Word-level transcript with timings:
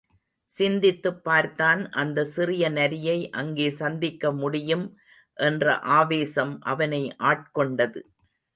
சிந்தித்துப் 0.51 1.23
பார்த்தான் 1.23 1.89
அந்தச் 1.91 2.27
சிறிய 2.27 2.69
நரியை 2.69 3.29
அங்கே 3.31 3.69
சந்திக்கமுடியும் 3.79 4.87
என்ற 5.39 5.77
ஆவேசம் 5.79 6.59
அவனை 6.61 7.03
ஆட்கொண்டது. 7.23 8.01